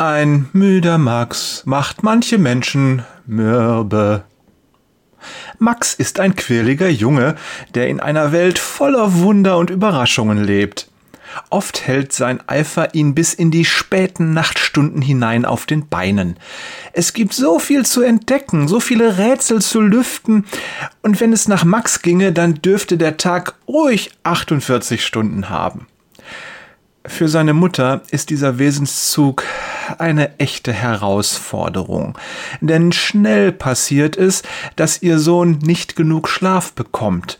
[0.00, 4.22] Ein müder Max macht manche Menschen mürbe.
[5.58, 7.34] Max ist ein quirliger Junge,
[7.74, 10.88] der in einer Welt voller Wunder und Überraschungen lebt.
[11.50, 16.36] Oft hält sein Eifer ihn bis in die späten Nachtstunden hinein auf den Beinen.
[16.92, 20.44] Es gibt so viel zu entdecken, so viele Rätsel zu lüften,
[21.02, 25.88] und wenn es nach Max ginge, dann dürfte der Tag ruhig 48 Stunden haben.
[27.04, 29.42] Für seine Mutter ist dieser Wesenszug
[29.98, 32.16] eine echte Herausforderung,
[32.60, 34.42] denn schnell passiert es,
[34.76, 37.38] dass ihr Sohn nicht genug Schlaf bekommt.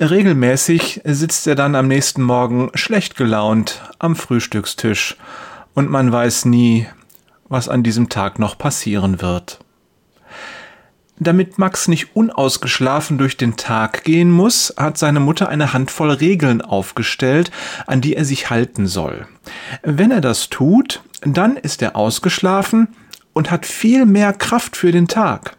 [0.00, 5.16] Regelmäßig sitzt er dann am nächsten Morgen schlecht gelaunt am Frühstückstisch
[5.74, 6.86] und man weiß nie,
[7.48, 9.60] was an diesem Tag noch passieren wird.
[11.18, 16.62] Damit Max nicht unausgeschlafen durch den Tag gehen muss, hat seine Mutter eine Handvoll Regeln
[16.62, 17.52] aufgestellt,
[17.86, 19.26] an die er sich halten soll.
[19.82, 22.88] Wenn er das tut, dann ist er ausgeschlafen
[23.32, 25.56] und hat viel mehr Kraft für den Tag.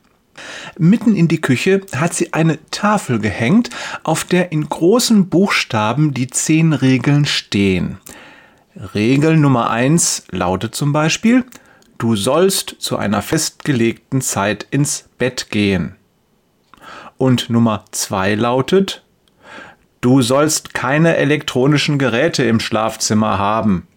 [0.78, 3.70] Mitten in die Küche hat sie eine Tafel gehängt,
[4.04, 7.98] auf der in großen Buchstaben die zehn Regeln stehen.
[8.94, 11.46] Regel Nummer eins lautet zum Beispiel,
[12.00, 15.96] Du sollst zu einer festgelegten Zeit ins Bett gehen.
[17.18, 19.06] Und Nummer zwei lautet,
[20.02, 23.88] du sollst keine elektronischen Geräte im Schlafzimmer haben.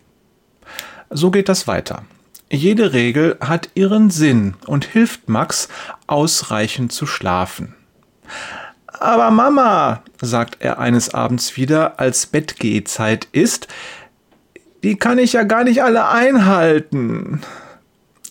[1.11, 2.05] So geht das weiter.
[2.51, 5.69] Jede Regel hat ihren Sinn und hilft Max,
[6.07, 7.75] ausreichend zu schlafen.
[8.99, 13.69] Aber Mama, sagt er eines Abends wieder, als Bettgehzeit ist,
[14.83, 17.41] die kann ich ja gar nicht alle einhalten.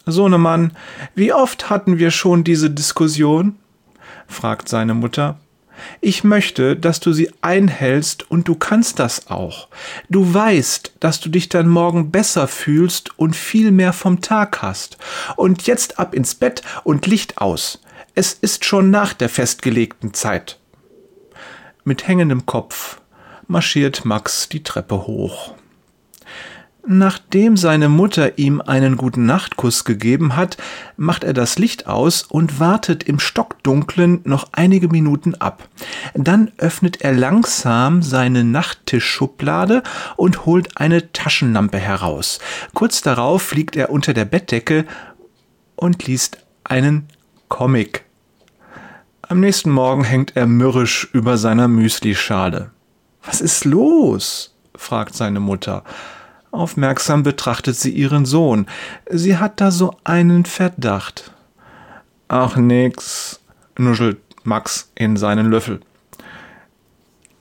[0.05, 0.71] Sohnemann,
[1.13, 3.57] wie oft hatten wir schon diese Diskussion?
[4.27, 5.37] fragt seine Mutter.
[6.01, 9.67] Ich möchte, dass du sie einhältst und du kannst das auch.
[10.09, 14.97] Du weißt, dass du dich dann morgen besser fühlst und viel mehr vom Tag hast.
[15.35, 17.81] Und jetzt ab ins Bett und Licht aus.
[18.13, 20.59] Es ist schon nach der festgelegten Zeit.
[21.83, 23.01] Mit hängendem Kopf
[23.47, 25.53] marschiert Max die Treppe hoch.
[26.87, 30.57] Nachdem seine Mutter ihm einen guten Nachtkuss gegeben hat,
[30.97, 35.67] macht er das Licht aus und wartet im Stockdunklen noch einige Minuten ab.
[36.13, 39.81] Dann öffnet er langsam seine Nachttischschublade
[40.15, 42.39] und holt eine Taschenlampe heraus.
[42.75, 44.85] Kurz darauf fliegt er unter der Bettdecke
[45.75, 47.07] und liest einen
[47.49, 48.05] Comic.
[49.23, 52.69] Am nächsten Morgen hängt er mürrisch über seiner Müslischale.
[53.23, 54.55] Was ist los?
[54.75, 55.83] fragt seine Mutter.
[56.55, 58.65] Aufmerksam betrachtet sie ihren Sohn.
[59.09, 61.31] Sie hat da so einen Verdacht.
[62.27, 63.39] Ach nix,
[63.77, 65.81] nuschelt Max in seinen Löffel.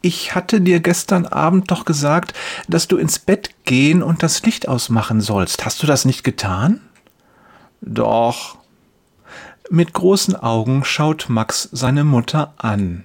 [0.02, 2.34] Ich hatte dir gestern Abend doch gesagt,
[2.68, 5.64] dass du ins Bett gehen und das Licht ausmachen sollst.
[5.64, 6.82] Hast du das nicht getan?
[7.80, 8.58] Doch.
[9.70, 13.04] Mit großen Augen schaut Max seine Mutter an.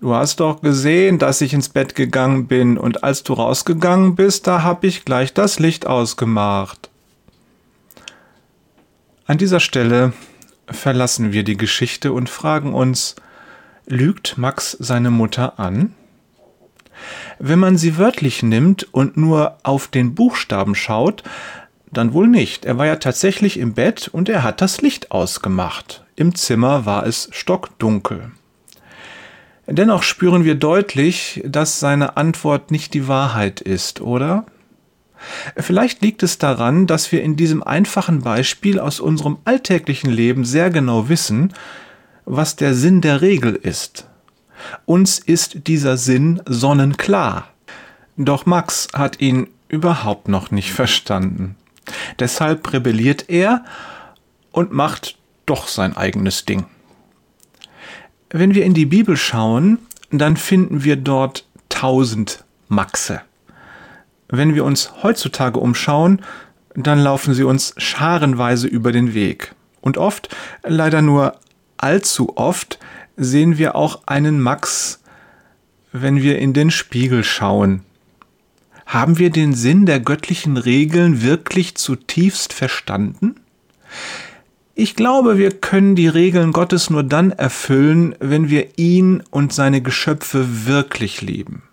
[0.00, 4.46] Du hast doch gesehen, dass ich ins Bett gegangen bin, und als du rausgegangen bist,
[4.46, 6.88] da hab ich gleich das Licht ausgemacht.
[9.26, 10.14] An dieser Stelle
[10.66, 13.14] verlassen wir die Geschichte und fragen uns,
[13.86, 15.94] lügt Max seine Mutter an?
[17.38, 21.22] Wenn man sie wörtlich nimmt und nur auf den Buchstaben schaut,
[21.92, 22.64] dann wohl nicht.
[22.64, 26.04] Er war ja tatsächlich im Bett und er hat das Licht ausgemacht.
[26.16, 28.32] Im Zimmer war es stockdunkel.
[29.72, 34.44] Dennoch spüren wir deutlich, dass seine Antwort nicht die Wahrheit ist, oder?
[35.56, 40.70] Vielleicht liegt es daran, dass wir in diesem einfachen Beispiel aus unserem alltäglichen Leben sehr
[40.70, 41.52] genau wissen,
[42.24, 44.08] was der Sinn der Regel ist.
[44.86, 47.48] Uns ist dieser Sinn sonnenklar.
[48.16, 51.54] Doch Max hat ihn überhaupt noch nicht verstanden.
[52.18, 53.64] Deshalb rebelliert er
[54.50, 55.16] und macht
[55.46, 56.66] doch sein eigenes Ding.
[58.30, 59.78] Wenn wir in die Bibel schauen,
[60.10, 63.20] dann finden wir dort tausend Maxe.
[64.28, 66.22] Wenn wir uns heutzutage umschauen,
[66.74, 69.54] dann laufen sie uns scharenweise über den Weg.
[69.80, 71.36] Und oft, leider nur
[71.76, 72.78] allzu oft,
[73.16, 75.02] sehen wir auch einen Max,
[75.92, 77.82] wenn wir in den Spiegel schauen.
[78.86, 83.36] Haben wir den Sinn der göttlichen Regeln wirklich zutiefst verstanden?
[84.80, 89.82] Ich glaube, wir können die Regeln Gottes nur dann erfüllen, wenn wir ihn und seine
[89.82, 91.64] Geschöpfe wirklich lieben.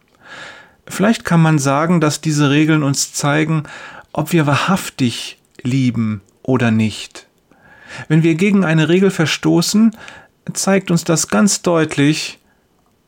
[0.85, 3.63] Vielleicht kann man sagen, dass diese Regeln uns zeigen,
[4.11, 7.27] ob wir wahrhaftig lieben oder nicht.
[8.09, 9.95] Wenn wir gegen eine Regel verstoßen,
[10.51, 12.39] zeigt uns das ganz deutlich,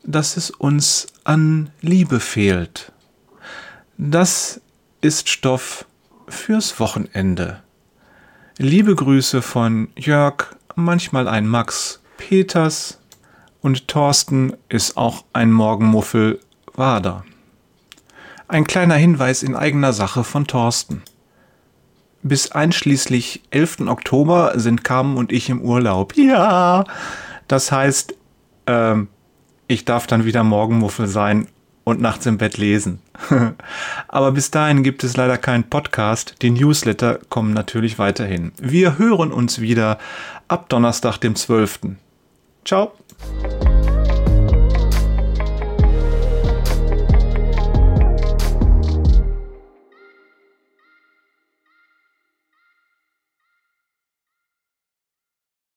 [0.06, 2.94] dass es uns an Liebe fehlt.
[3.98, 4.62] Das
[5.02, 5.86] ist Stoff
[6.30, 7.60] fürs Wochenende.
[8.62, 13.00] Liebe Grüße von Jörg, manchmal ein Max, Peters
[13.62, 16.42] und Thorsten ist auch ein Morgenmuffel
[16.76, 17.24] Wader.
[18.50, 21.04] Ein kleiner Hinweis in eigener Sache von Thorsten.
[22.22, 23.88] Bis einschließlich 11.
[23.88, 26.18] Oktober sind Carmen und ich im Urlaub.
[26.18, 26.84] Ja,
[27.48, 28.14] das heißt,
[28.68, 29.08] ähm,
[29.70, 31.48] ich darf dann wieder Morgenmuffel sein
[31.84, 33.00] und nachts im Bett lesen.
[34.08, 36.36] Aber bis dahin gibt es leider keinen Podcast.
[36.42, 38.52] Die Newsletter kommen natürlich weiterhin.
[38.60, 39.98] Wir hören uns wieder
[40.48, 41.80] ab Donnerstag, dem 12.
[42.66, 42.94] Ciao.